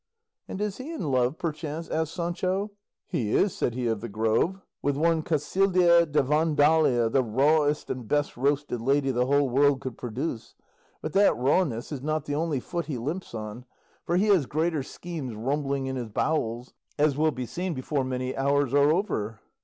"And 0.47 0.59
is 0.59 0.77
he 0.77 0.91
in 0.91 1.11
love 1.11 1.37
perchance?" 1.37 1.87
asked 1.87 2.15
Sancho. 2.15 2.71
"He 3.05 3.33
is," 3.35 3.55
said 3.55 3.77
of 3.77 4.01
the 4.01 4.09
Grove, 4.09 4.59
"with 4.81 4.97
one 4.97 5.21
Casildea 5.21 6.07
de 6.07 6.23
Vandalia, 6.23 7.07
the 7.07 7.21
rawest 7.23 7.87
and 7.91 8.07
best 8.07 8.35
roasted 8.35 8.81
lady 8.81 9.11
the 9.11 9.27
whole 9.27 9.47
world 9.47 9.79
could 9.81 9.99
produce; 9.99 10.55
but 11.03 11.13
that 11.13 11.37
rawness 11.37 11.91
is 11.91 12.01
not 12.01 12.25
the 12.25 12.33
only 12.33 12.59
foot 12.59 12.87
he 12.87 12.97
limps 12.97 13.35
on, 13.35 13.65
for 14.03 14.17
he 14.17 14.25
has 14.25 14.47
greater 14.47 14.81
schemes 14.81 15.35
rumbling 15.35 15.85
in 15.85 15.97
his 15.97 16.09
bowels, 16.09 16.73
as 16.97 17.15
will 17.15 17.29
be 17.29 17.45
seen 17.45 17.75
before 17.75 18.03
many 18.03 18.35
hours 18.35 18.73
are 18.73 18.91
over." 18.91 19.39